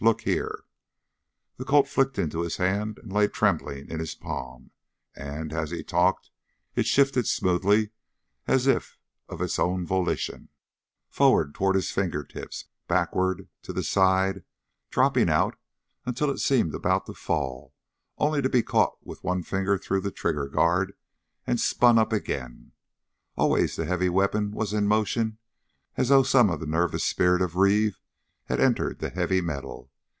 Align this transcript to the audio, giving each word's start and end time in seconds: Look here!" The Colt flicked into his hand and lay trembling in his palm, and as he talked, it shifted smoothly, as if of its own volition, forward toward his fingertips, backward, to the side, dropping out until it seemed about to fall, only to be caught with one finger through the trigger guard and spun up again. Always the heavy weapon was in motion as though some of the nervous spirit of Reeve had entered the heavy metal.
Look 0.03 0.21
here!" 0.21 0.65
The 1.57 1.63
Colt 1.63 1.87
flicked 1.87 2.17
into 2.17 2.41
his 2.41 2.57
hand 2.57 2.97
and 3.03 3.13
lay 3.13 3.27
trembling 3.27 3.87
in 3.87 3.99
his 3.99 4.15
palm, 4.15 4.71
and 5.15 5.53
as 5.53 5.69
he 5.69 5.83
talked, 5.83 6.31
it 6.75 6.87
shifted 6.87 7.27
smoothly, 7.27 7.91
as 8.47 8.65
if 8.65 8.97
of 9.29 9.43
its 9.43 9.59
own 9.59 9.85
volition, 9.85 10.49
forward 11.07 11.53
toward 11.53 11.75
his 11.75 11.91
fingertips, 11.91 12.65
backward, 12.87 13.47
to 13.61 13.71
the 13.71 13.83
side, 13.83 14.43
dropping 14.89 15.29
out 15.29 15.55
until 16.03 16.31
it 16.31 16.39
seemed 16.39 16.73
about 16.73 17.05
to 17.05 17.13
fall, 17.13 17.75
only 18.17 18.41
to 18.41 18.49
be 18.49 18.63
caught 18.63 18.97
with 19.05 19.23
one 19.23 19.43
finger 19.43 19.77
through 19.77 20.01
the 20.01 20.09
trigger 20.09 20.47
guard 20.47 20.93
and 21.45 21.59
spun 21.59 21.99
up 21.99 22.11
again. 22.11 22.71
Always 23.37 23.75
the 23.75 23.85
heavy 23.85 24.09
weapon 24.09 24.49
was 24.49 24.73
in 24.73 24.87
motion 24.87 25.37
as 25.95 26.09
though 26.09 26.23
some 26.23 26.49
of 26.49 26.59
the 26.59 26.65
nervous 26.65 27.03
spirit 27.05 27.43
of 27.43 27.55
Reeve 27.55 27.99
had 28.45 28.59
entered 28.59 28.97
the 28.97 29.11
heavy 29.11 29.41
metal. 29.41 29.89